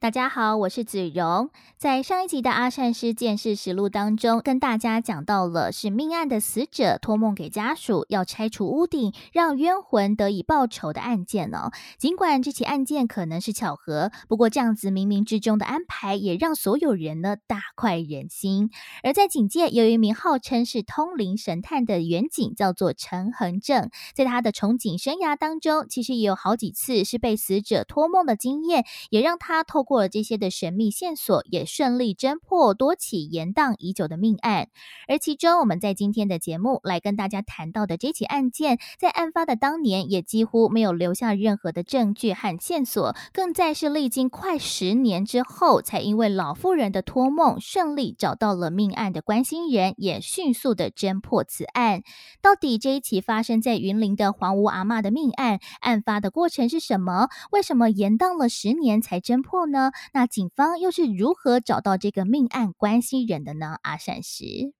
[0.00, 1.50] 大家好，我是子荣。
[1.76, 11.70] 在上一集的《阿善师见事实录》当中，跟大家讲到了是命案的死者托梦给家属，要拆除屋顶，让冤魂得以报仇的案件哦。
[11.98, 18.70] 尽管这起案件可能是巧合，不过这样子冥冥之中的安排，也让所有人呢大快人心。
[19.02, 23.90] 而在警界，有一名号称是通灵神探的远警，叫做陈恒正。
[24.14, 29.84] 在他的从警生涯当中，其实也有好几次是被死者托梦的经验，也让他透。
[29.90, 34.68] 过这些的神秘线索，也顺利侦破多起延宕已久的命案。
[35.08, 52.04] 而其中，我们在今天的节目来跟大家谈到的这起案件，在案发的当年也几乎没有留下任何的证据和线索，更在是历经快十年之后，才因为老妇人的托梦，顺利找到了命案的关心人，也迅速的侦破此案。
[52.40, 57.26] 到底这一起发生在云林的黄屋阿妈的命案，案发的过程是什么？
[57.50, 59.79] 为什么延宕了十年才侦破呢？
[60.12, 63.76] 那警方又是如何找到这个命案关系人的呢？
[63.82, 64.74] 阿善石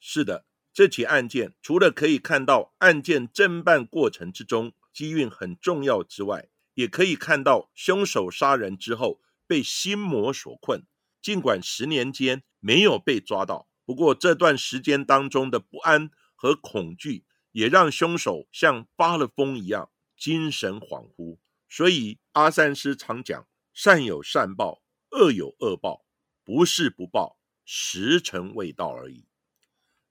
[0.00, 10.84] 是的，这起案件除了可以看到案件侦办过程之中机运很重要之外，也可以看到凶手杀人之后被心魔所困。
[11.22, 21.38] 尽管十年间没有被抓到，不过这段时间当中的不安和恐惧，也让凶手像发了疯一样精神恍惚。
[21.68, 23.46] 所以阿善师常讲。
[23.74, 26.06] 善有善报，恶有恶报，
[26.44, 29.26] 不是不报，时辰未到而已。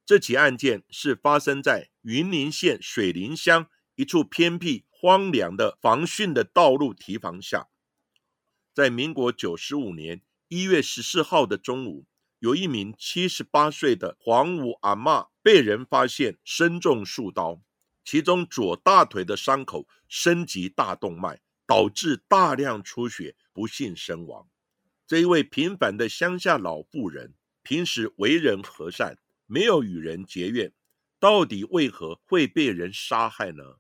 [0.06, 7.70] 这起案件是发生在云林县水林乡一处偏僻荒凉的防汛的道路堤防下。
[8.74, 12.06] 在民国九十五年一月十四号的中午，
[12.40, 17.62] 有一名七十八岁的黄武阿嬷被人发现身中数刀，
[18.04, 21.40] 其中左大腿的伤口深及大动脉。
[21.66, 24.50] 导致大量出血，不幸身亡。
[25.06, 30.74] 这一位平凡的乡下老妇人，平时为人和善，没有与人结怨，
[31.19, 33.75] 到底为何会被人杀害呢？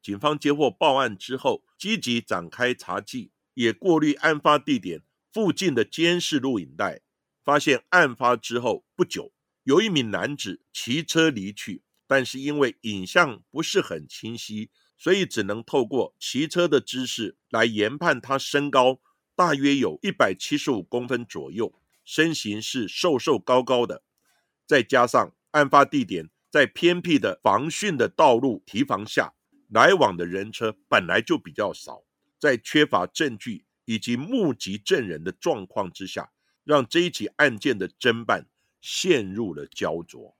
[0.00, 5.02] 警方接获报案之后，积极展开查缉，也过滤案发地点
[5.32, 7.02] 附近的监视录影带，
[7.44, 9.32] 发现案发之后不久，
[9.64, 14.70] 有一名男子骑车离去，但是因为影像不是很清晰。
[14.96, 19.00] 所以只能透过骑车的姿势来研判他身高
[19.34, 21.74] 大约有一百七十五公分左右，
[22.04, 24.02] 身形是瘦瘦高高的，
[24.66, 29.34] 再加上案发地点在偏僻的防汛的道路堤防下，
[29.68, 32.04] 来往的人车本来就比较少，
[32.38, 36.30] 在缺乏证据以及目击证人的状况之下，
[36.64, 38.46] 让这一起案件的侦办
[38.80, 40.35] 陷入了焦灼。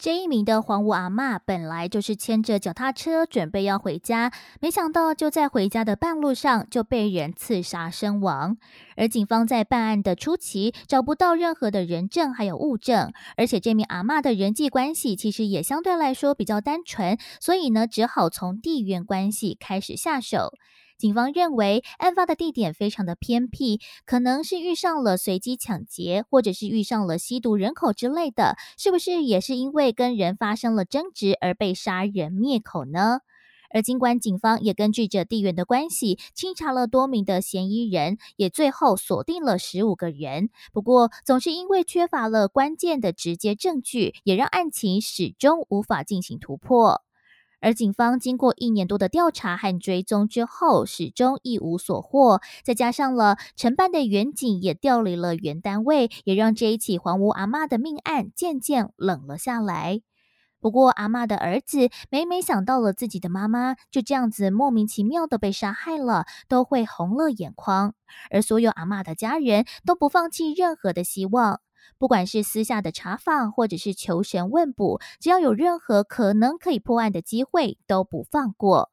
[0.00, 8.56] 这一名的黄屋阿妈本来就是牵着脚踏车准备要回家，没想到就在回家的半路上就被人刺杀身亡。
[8.96, 20.54] 而警方在办案的初期找不到任何的人证还有物证，而且这名阿妈的人际关系其实也相对来说比较单纯，所以呢只好从地缘关系开始下手。
[21.00, 33.20] 警方认为，案发的地点非常的偏僻，可能是遇上了随机抢劫，或者是遇上了吸毒人口之类的，是不是也是因为跟人发生了争执而被杀人灭口呢？
[33.72, 47.00] 而尽管警方也根据着地缘的关系，清查了多名的嫌疑人，也最后锁定了十五个人，不过总是因为缺乏了关键的直接证据，也让案情始终无法进行突破。
[47.60, 52.40] 而警方经过一年多的调查和追踪之后，始终一无所获。
[52.64, 60.00] 再加上了承办的远警也调离了原单位，也让这一起黄屋阿妈的命案渐渐冷了下来。
[60.62, 67.94] 不过，阿妈的儿子每每想到了自己的妈妈就这样子莫名其妙的被杀害了，都会红了眼眶。
[68.30, 71.60] 而所有阿妈的家人都不放弃任何的希望。
[71.98, 78.90] 不管是私下的查访，或者是求神问卜，只要有任何可能可以破案的机会，都不放过。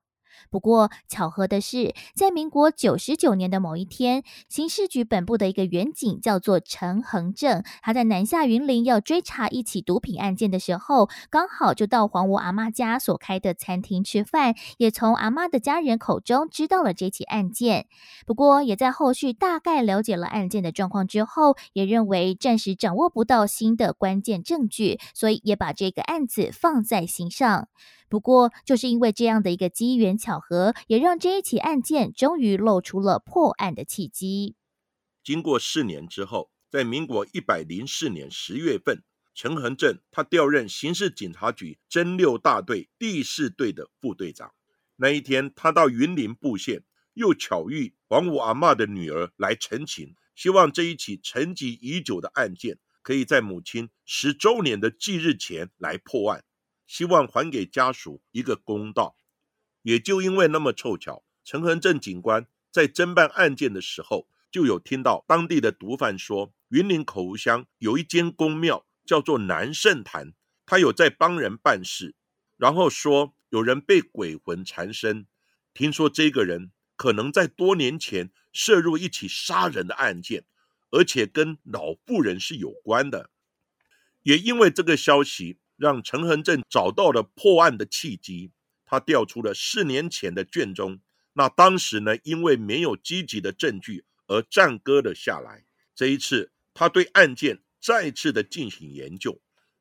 [0.49, 17.87] 不过，巧合的是，在民国九十九年的某一天，刑事局本部的一个员警叫做陈恒正，他在南下云林要追查一起毒品案件的时候，刚好就到黄吴阿妈家所开的餐厅吃饭，也从阿妈的家人口中知道了这起案件。
[18.25, 27.67] 不过，也在后续大概了解了案件的状况之后，也认为暂时掌握不到新的关键证据，所以也把这个案子放在心上。
[28.09, 34.56] 不过，就是因为这样的一个机缘巧合，也让这一起案件终于露出了破案的契机。
[35.24, 44.54] 经过四年之后，在民国一百零四年十月份，陈恒正他调任刑事警察局侦六大队第四队的副队长。
[44.95, 46.83] 那一天，他到云林布线，
[47.13, 56.44] 又巧遇黄武阿妈的女儿来陈情，希望这一起沉寂已久的案件，可以在母亲十周年的忌日前来破案。
[56.87, 59.17] 希望还给家属一个公道，
[59.81, 70.33] 也就因为那么凑巧，陈恒正警官在侦办案件的时候，就有听到当地的毒贩说，云林口湖乡有一间公庙叫做南圣坛，
[70.65, 72.15] 他有在帮人办事，
[72.55, 75.27] 然后说有人被鬼魂缠身，
[75.73, 80.45] 听说这个人可能在多年前涉入一起杀人的案件，
[80.91, 83.29] 而且跟老妇人是有关的，
[84.23, 85.59] 也因为这个消息。
[85.77, 88.51] 让陈恒正找到了破案的契机，
[88.85, 91.00] 他调出了四年前的卷宗。
[91.33, 95.63] 那当时呢，因为没有积极的证据而暂搁了下来。
[95.94, 99.39] 这一次，他对案件再次的进行研究，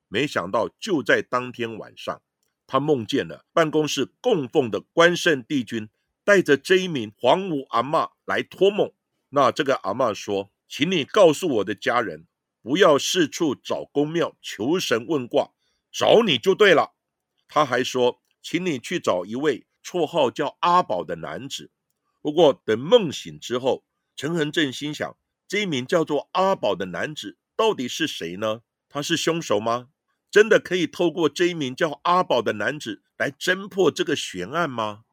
[0.09, 2.21] 没想到就在当天晚上，
[2.67, 5.89] 他梦见了办公室供奉的关圣帝君
[6.23, 8.93] 带着这一名黄武阿妈来托梦。
[9.31, 12.27] 那这个阿妈说：“请你告诉我的家人，
[12.63, 15.53] 不要四处找公庙求神问卦。”
[15.99, 16.93] 找你就对了。
[17.49, 21.71] 他还说，请你去找一位绰号叫阿宝的男子。
[22.21, 25.17] 不过，等梦醒之后，陈恒正心想：
[25.49, 28.61] 这一名叫做阿宝的男子到底是谁呢？
[28.91, 29.89] 他是凶手吗？
[30.31, 35.06] 真的可以透过这一名叫阿宝的男子来侦破这个悬案吗？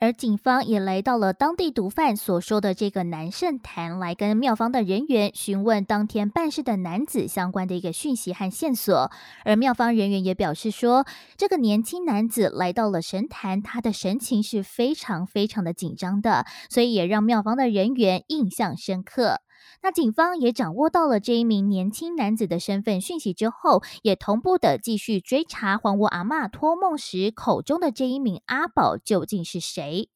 [0.00, 9.10] 而警方也来到了当地毒贩所说的这个南圣坛，来跟庙方的人员询问当天办事的男子相关的一个讯息和线索。
[9.44, 11.04] 而庙方人员也表示说，
[11.36, 19.42] 这个年轻男子来到了神坛，他的神情是非常非常的紧张的，所以也让庙方的人员印象深刻。
[19.82, 30.08] 那警方也掌握到了这一名年轻男子的身份讯息之后，也同步的继续追查黄屋阿妈托梦时口中的这一名阿宝究竟是谁。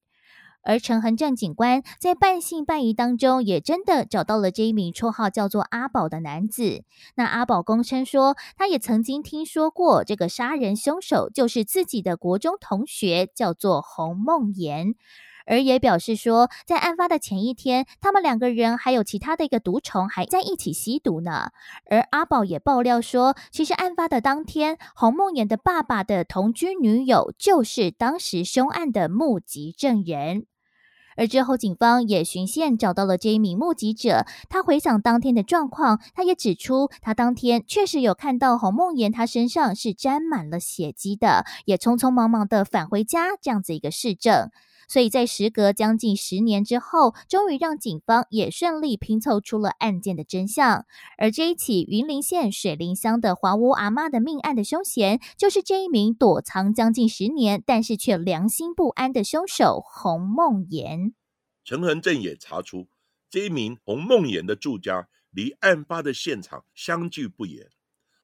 [0.67, 6.85] 而陈恒正警官在半信半疑当中，也真的找到了这一名绰号叫做阿宝的男子。
[7.17, 14.95] 那阿宝供称说，他也曾经听说过这个杀人凶手就是自己的国中同学，叫做洪梦妍。
[15.47, 21.51] 而也表示说，在案发的前一天，他们两个人还有其他的一个毒虫还在一起吸毒呢。
[21.91, 30.47] 而阿宝也爆料说，其实案发的当天，洪梦妍的爸爸的同居女友就是当时凶案的目击证人。
[31.17, 44.51] 而之后，警方也循线找到了这一名目击者，他回想当天的状况，他也指出，他当天确实有看到洪梦妍他身上是沾满了血迹的，也匆匆忙忙的返回家这样子一个事证。
[44.89, 50.87] 所以在时隔将近十年之后，终于让警方也顺利拼凑出了案件的真相。
[51.19, 61.15] 而这一起云林县水林乡的华屋阿妈的命案的凶嫌，就是这一名躲藏将近十年，但是却良心不安的凶手洪梦妍。
[61.65, 62.89] 陈恒正也查出，
[63.31, 67.69] 这一名洪梦妍的住家离案发的现场相距不远，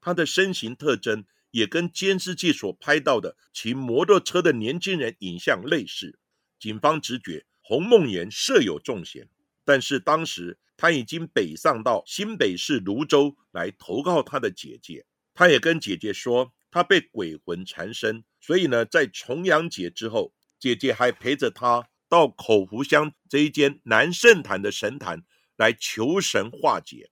[0.01, 6.19] 他的身形特征也跟监视器所拍到的骑摩托车的年轻人影像类似。
[6.61, 9.27] 警方直觉洪梦妍设有重嫌，
[9.65, 15.07] 但是当时他已经北上到新北市泸州来投靠他的姐姐。
[15.33, 25.25] 他也跟姐姐说，他被鬼魂缠身，所以呢，在重阳节之后，姐姐还陪着他到口湖乡这一间南圣坛的神坛
[25.57, 27.11] 来求神化解。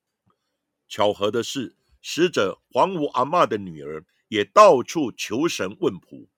[0.87, 6.29] 巧合的是，死者黄武阿妈的女儿也到处求神问卜，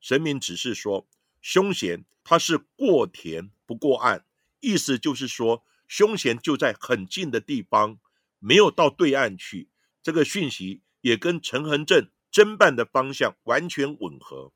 [0.00, 1.08] 神明只是说。
[1.40, 4.22] 凶嫌他是过田不过岸，
[4.60, 7.98] 意思就是说凶嫌就在很近的地方，
[8.38, 9.70] 没有到对岸去。
[10.02, 14.52] 这个讯息也跟陈恒正侦办的方向完全吻合。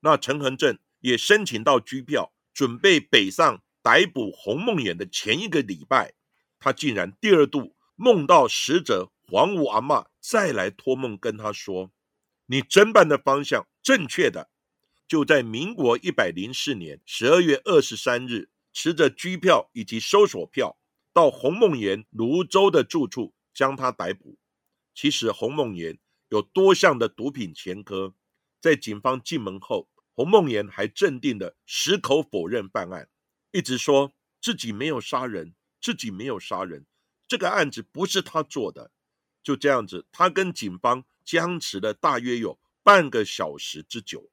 [0.00, 6.14] 那陈恒正也申请到居票，准备北上逮捕洪梦妍的前一个礼拜，
[6.58, 11.90] 他竟然第二度梦到死者黄武阿妈再来托梦跟他说
[12.48, 14.48] ：“你侦办的方向正确的。”
[15.08, 20.78] 就在民国一百零四年十二月二十三日，持着拘票以及搜索票，
[21.14, 24.38] 到洪梦妍泸州的住处将他逮捕。
[24.94, 25.98] 其实洪梦妍
[26.28, 28.14] 有多项的毒品前科，
[28.60, 33.08] 在警方进门后，洪梦妍还镇定的矢口否认犯案，
[33.50, 34.12] 一直说
[34.42, 36.84] 自己没有杀人，自己没有杀人，
[37.26, 38.92] 这个案子不是他做的。
[39.42, 44.30] 就这样子，他跟警方僵持了大约有半个小时之久。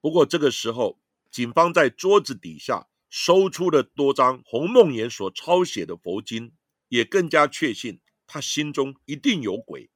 [0.00, 1.00] 不过这个时候，
[1.30, 6.52] 警方在桌子底下搜出了多张洪梦妍所抄写的佛经，
[6.88, 9.90] 也更加确信他心中一定有鬼。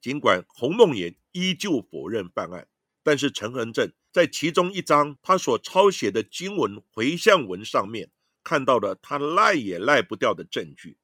[0.00, 2.68] 尽管洪梦妍依旧否认犯案，
[3.02, 8.10] 但是陈恒正在其中一张他所抄写的经文回向文上面，
[8.42, 10.98] 看到了他赖也赖不掉的证据，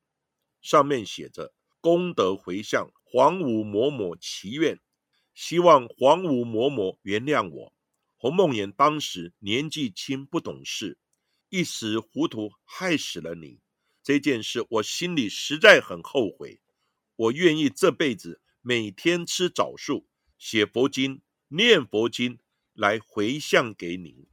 [0.61, 1.53] 上面写着。
[1.79, 4.81] 功德回向黄武某某祈愿，
[5.35, 7.73] 希望黄武某某原谅我。
[8.27, 10.99] 洪梦妍当时年纪轻不懂事，
[11.49, 13.61] 一时糊涂害死了你。
[14.03, 16.61] 这件事我心里实在很后悔。
[17.15, 22.41] 我愿意这辈子每天吃枣树、写佛经、念佛经
[22.75, 24.27] 来回向给你。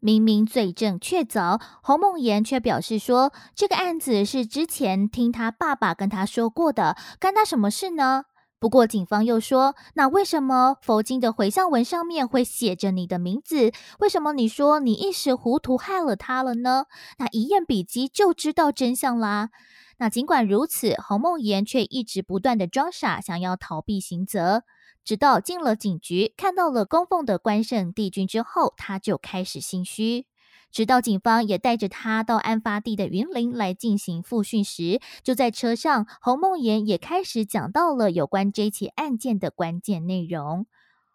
[0.00, 8.24] 明明罪证确凿，洪梦妍却表示说，这个案子是之前听他爸爸跟他说过的，干他什么事呢？
[8.60, 13.72] 不过警方又说，那为什么佛经的回向文上面会写着你的名字？
[14.00, 16.84] 为什么你说你一时糊涂害了他了呢？
[17.16, 19.48] 那一验笔迹就知道真相啦。
[19.96, 24.64] 那尽管如此，洪梦妍却一直不断的装傻，想要逃避刑责。
[25.02, 30.26] 直到进了警局，看到了供奉的关圣帝君之后，他就开始心虚。
[30.70, 40.66] 直到警方也带着他到案发地的云林来进行复讯时，就在车上，洪梦妍也开始讲到了有关这起案件的关键内容。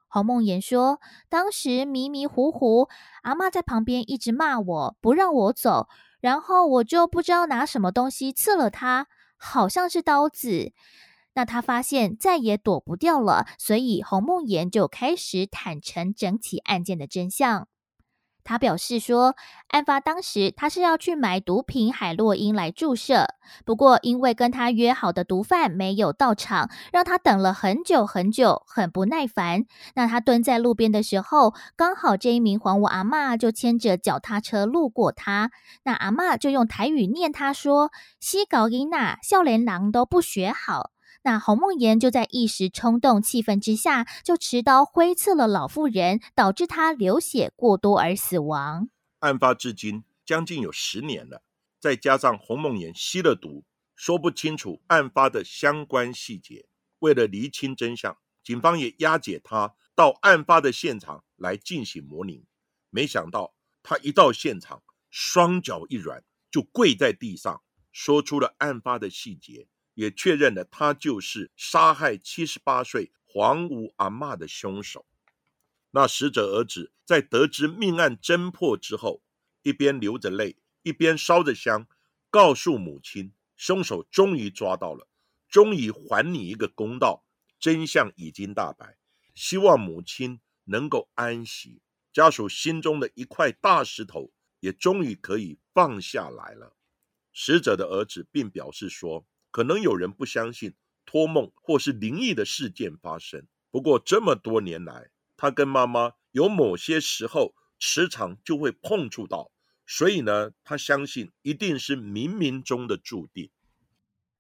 [0.08, 2.88] 洪梦妍说：“当时迷迷糊糊，
[3.24, 5.88] 阿妈在旁边一直骂我，不让我走，
[6.22, 9.08] 然后我就不知道拿什么东西刺了他，
[9.38, 10.72] 好像是刀子。”
[11.38, 17.68] 那他发现再也躲不掉了，所以洪梦妍就开始坦诚整起案件的真相。
[18.46, 19.36] 他表示说，
[19.70, 23.28] 案发当时他是要去买毒品海洛因来注射，
[23.66, 29.66] 不过因为跟他约好的毒贩没有到场，让他等了很久很久，很不耐烦。
[29.96, 35.50] 那他蹲在路边的时候，刚好这一名黄屋阿妈就牵着脚踏车路过他，
[35.84, 40.92] 那阿妈就用台语念他说：“西搞伊娜，笑脸狼都不学好。”
[41.26, 48.90] 那洪梦妍就在一时冲动、气愤之下，就持刀挥刺了老妇人，导致她流血过多而死亡。
[49.22, 51.42] 案发至今将近有十年了，
[51.80, 53.66] 再加上洪梦妍吸了毒，
[53.96, 56.68] 说不清楚案发的相关细节。
[57.00, 62.46] 为了厘清真相，警方也押解他到案发的现场来进行模拟。
[62.92, 69.68] 没想到他一到现场，双脚一软，就跪在地上，说出了案发的细节。
[69.96, 75.06] 也确认了他就是杀害七十八岁黄吴阿妈的凶手。
[75.92, 79.24] 那死者儿子在得知命案侦破之后，
[79.64, 81.88] 一边流着泪，一边烧着香，
[82.30, 85.08] 告诉母亲，凶手终于抓到了，
[85.48, 87.26] 终于还你一个公道，
[87.58, 88.98] 真相已经大白，
[89.34, 91.82] 希望母亲能够安息。
[92.12, 96.76] 家属心中的一块大石头也终于可以放下来了。
[97.34, 99.26] 死者的儿子并表示说。
[99.56, 100.74] 可能有人不相信
[101.06, 109.54] 托梦或是灵异的事件发生，不过这么多年来，他跟妈妈有某些时候时常就会碰触到，
[109.88, 113.50] 所以呢，他相信一定是冥冥中的注定。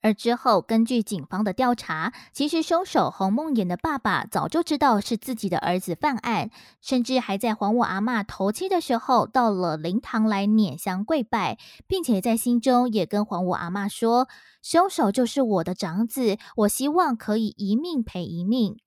[0.05, 11.57] 而之后，根据警方的调查，其实凶手洪梦妍的爸爸早就知道是自己的儿子犯案，甚至还在黄我阿妈头七的时候到了灵堂来捻香跪拜，
[11.87, 14.27] 并且在心中也跟黄我阿妈说
[14.61, 18.77] ：“凶手就是我的长子，我希望可以一命赔一命。”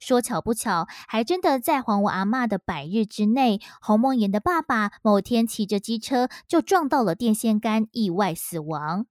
[0.00, 9.06] 说巧不巧，还真的在黄我阿妈的百日之内，洪梦妍的爸爸某天骑着机车就撞到了电线杆，意外死亡。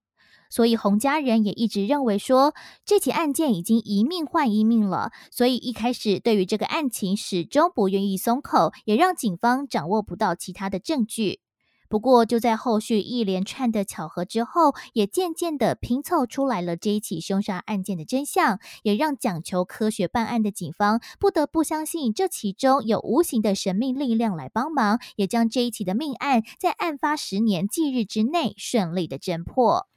[0.50, 2.54] 所以洪家人也一直认为说，
[2.84, 5.12] 这起案件已经一命换一命了。
[5.32, 11.40] 所以一开始对于这个案情始终不愿意松口，也让警方掌握不到其他的证据。
[11.88, 29.88] 不过就在后续一连串的巧合之后，也渐渐的拼凑出来了这一起凶杀案件的真相，也让讲求科学办案的警方不得不相信这其中有无形的神秘力量来帮忙，也将这一起的命案在案发十年忌日之内顺利的侦破。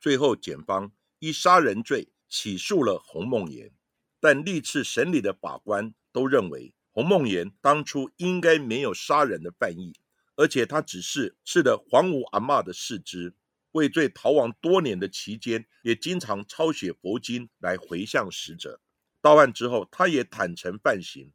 [0.00, 3.70] 最后，检方以杀人罪起诉了洪梦妍，
[4.18, 9.92] 但历次审理的法官都认为洪梦妍当初应该没有杀人的犯意，
[10.36, 13.34] 而且他只是吃了黄武阿嬷的四肢，
[13.72, 18.80] 畏罪逃亡多年的期间，也经常抄写佛经来回向死者。
[19.20, 21.30] 到案之后，他也坦诚犯行，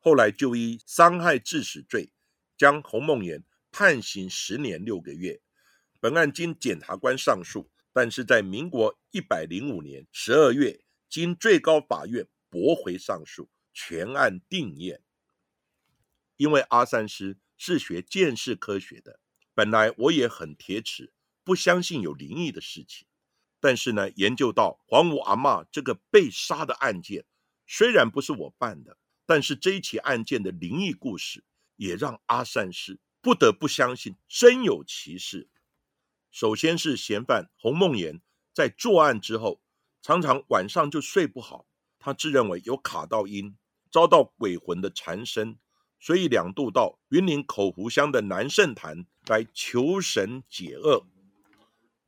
[0.00, 2.10] 后来就依伤害致死罪，
[2.56, 5.40] 将洪梦妍判刑十年六个月。
[6.00, 13.50] 本案经检察官上诉，但是在民国一百零五年十二月，经最高法院驳回上诉。
[13.74, 15.02] 全案定验，
[16.36, 19.18] 因为阿三师是学鉴识科学的，
[19.52, 21.12] 本来我也很铁齿，
[21.42, 23.08] 不相信有灵异的事情。
[23.58, 27.24] 但是呢，研究到黄武阿嬷这个被杀的案件，
[27.66, 31.42] 虽然不是我办的，但是这一起案件的灵异故事，
[31.74, 35.48] 也让阿善师不得不相信真有其事。
[36.30, 38.20] 首先是嫌犯洪梦妍
[38.52, 39.60] 在作案之后，
[40.02, 41.66] 常常晚上就睡不好，
[41.98, 43.56] 他自认为有卡到阴。
[43.90, 45.58] 遭到鬼魂的缠身，
[45.98, 51.06] 所以两度到云林口湖乡的南圣坛来求神解厄。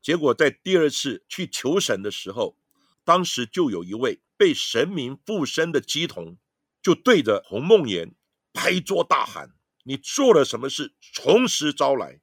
[0.03, 2.55] 结果在第二次去求神的时候，
[3.03, 6.37] 当时就有一位被神明附身的鸡童，
[6.83, 8.15] 就对着洪梦妍
[8.53, 10.93] 拍桌大喊：“你做了什么事？
[11.01, 12.21] 从实招来！”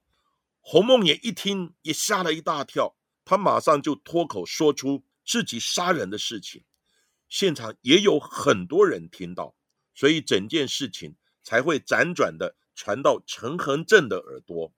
[0.69, 6.65] 洪梦妍一听也吓了一大跳，他马上就脱口说出自己杀人的事情。
[7.29, 9.55] 现场也有很多人听到，
[9.95, 14.73] 所以整件事情才会辗转的传到陈恒正的耳朵。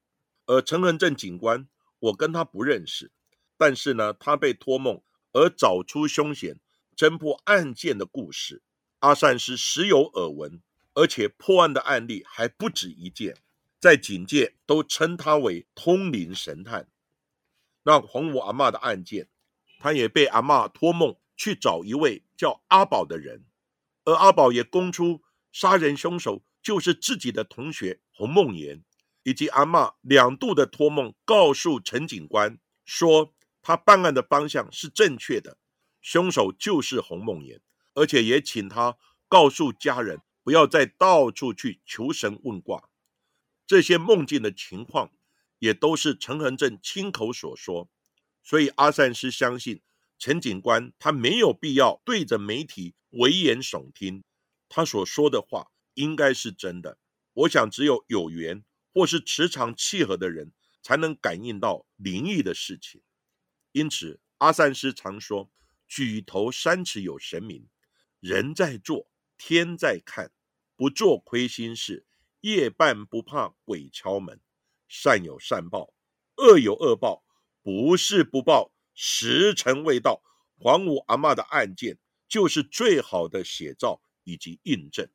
[0.46, 1.68] 而陈恒正警官，
[1.98, 3.12] 我跟他不认识，
[3.58, 6.60] 但是呢，他被托梦而找出凶险、
[6.96, 8.62] 侦破案件的故事，
[9.00, 10.62] 阿善是时有耳闻，
[10.94, 13.36] 而且破案的案例还不止一件，
[13.80, 16.90] 在警界都称他为通灵神探。
[17.84, 19.30] 那黄武阿妈的案件，
[19.80, 21.16] 他也被阿妈托梦。
[21.42, 23.46] 去找一位叫阿宝的人，
[24.04, 28.84] 而阿宝也供出杀人凶手就是自己的同学洪梦妍，
[29.24, 35.58] 以及阿妈两度的托梦告诉陈警官说他办案的方向是正确的，
[36.02, 37.62] 凶手就是洪梦妍，
[37.94, 38.98] 而且也请他
[39.30, 42.89] 告诉家人不要再到处去求神问卦。
[43.70, 45.12] 这些梦境的情况
[45.60, 47.88] 也都是陈恒正亲口所说，
[48.42, 49.84] 所以阿善师相信。
[50.18, 54.24] 陈警官他没有必要对着媒体危言耸听，
[54.68, 56.98] 他所说的话应该是真的。
[57.32, 60.52] 我想，只有有缘或是磁场契合的人，
[60.82, 63.04] 才能感应到灵异的事情。
[63.72, 65.52] 因此，阿善师常说
[65.88, 67.70] ：“举头三尺有神明，
[68.20, 70.32] 人在做，天在看，
[70.76, 72.08] 不做亏心事，
[72.42, 74.40] 夜半不怕鬼敲门。
[74.88, 75.94] 善有善报，
[76.38, 77.24] 恶有恶报，
[77.62, 78.72] 不是不报。”
[79.02, 80.22] 时辰未到，
[80.58, 81.98] 黄五阿妈的案件
[82.28, 85.08] 就是最好的写照以及印证。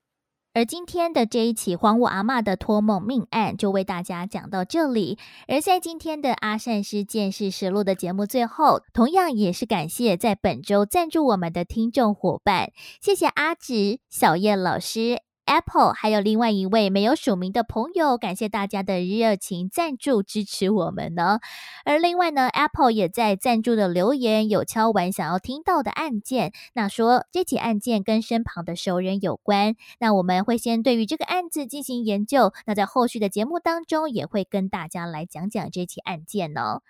[0.55, 5.19] 而今天的这一起黄五阿妈的托梦命案，就为大家讲到这里。
[5.49, 15.34] 而在今天的阿善师见识实录的节目最后，同样也是感谢在本周赞助我们的听众伙伴，谢谢阿直、小叶老师。
[15.47, 21.41] Apple 还有另外一位没有署名的朋友，感谢大家的热情赞助支持我们呢。
[21.85, 36.81] 而另外呢，Apple 也在赞助的留言有敲完想要听到的案件，那说这起案件跟身旁的熟人有关，那我们会先对于这个案子进行研究，那在后续的节目当中也会跟大家来讲讲这起案件呢。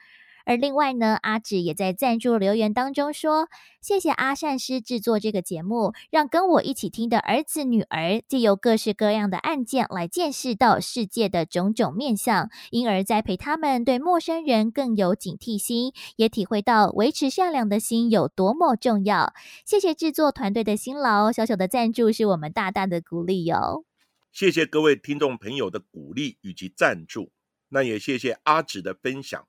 [0.44, 3.48] 而另外呢，阿芷也在赞助留言当中说
[3.80, 19.32] ：“谢谢阿善师制作这个节目，让跟我一起听的儿子女儿，借由各式各样的案件来见识到世界的种种面相，因而栽培他们对陌生人更有警惕心，也体会到维持善良的心有多么重要。
[19.64, 23.84] 谢谢制作团队的辛劳，小小的赞助是我们大大的鼓励哟。
[24.30, 27.30] 谢谢各位听众朋友的鼓励以及赞助，
[27.70, 29.42] 那也谢谢阿芷的分享。”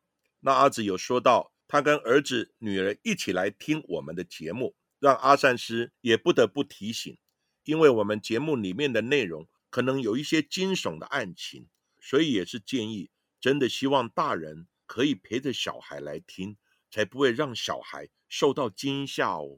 [0.46, 7.18] 那阿紫有说到，他跟儿子、女儿一起来听我们的节目，让阿善师也不得不提醒，
[7.64, 11.68] 因为我们节目里面的内容可能有一些惊悚的案情，
[12.00, 13.10] 所以也是建议，
[13.42, 16.58] 真的希望大人可以陪着小孩来听，
[16.92, 19.58] 才不会让小孩受到惊吓哦。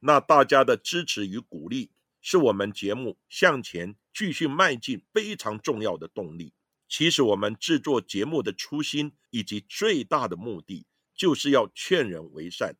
[0.00, 1.90] 那大家的支持与鼓励，
[2.22, 6.54] 是我们节目向前继续迈进非常重要的动力。
[6.88, 12.76] 其实我们制作节目的初心以及最大的目的，就是要劝人为善，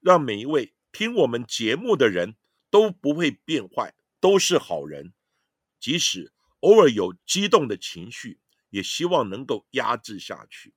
[0.00, 2.36] 让每一位听我们节目的人
[2.70, 5.12] 都不会变坏，都是好人。
[5.78, 10.74] 即使偶尔有激动的情绪，也希望能够压制下去，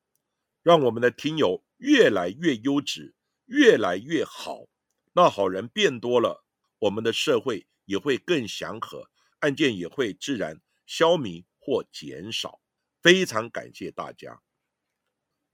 [0.61, 3.15] 让我们的听友越来越优质，
[3.45, 4.65] 越来越好。
[5.13, 6.45] 那好人变多了，
[6.79, 12.61] 我们的社会也会更祥和，案件也会自然消弭或减少。
[13.03, 14.39] 非常感谢大家。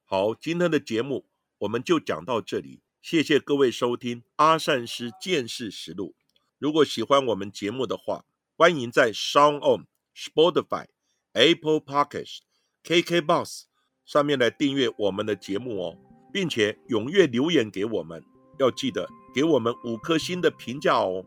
[0.05, 1.25] 好，今天的节目
[1.57, 6.13] 我们就讲到这里，谢谢各位收听阿善师见识实录。
[6.59, 10.85] 如果喜欢我们节目的话，欢迎在 Sound On、Spotify、
[11.33, 12.41] Apple Podcasts、
[12.83, 13.63] KKBox
[14.05, 15.97] 上面来订阅我们的节目哦，
[16.31, 18.23] 并且踊跃留言给我们，
[18.59, 21.25] 要记得给我们五颗星的评价哦。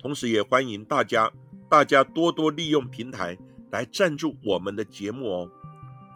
[0.00, 1.32] 同时，也欢迎大家
[1.70, 3.38] 大家多多利用平台
[3.72, 5.50] 来赞助我们的节目哦。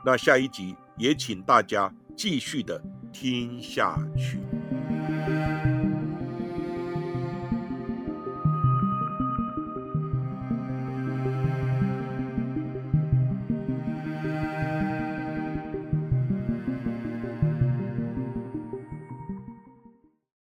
[0.04, 2.80] 那下一集也请大家继续的
[3.12, 4.45] 听下去。